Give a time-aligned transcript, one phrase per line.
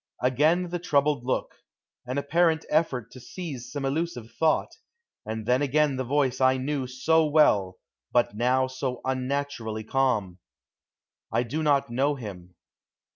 [0.23, 1.53] Again the troubled look,
[2.07, 4.71] an apparent effort to seize some elusive thought,
[5.27, 7.77] and then again the voice I knew so well,
[8.11, 10.39] but now so unnaturally calm:
[11.31, 12.55] "I do not know him."